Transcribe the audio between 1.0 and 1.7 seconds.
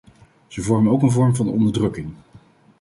een vorm van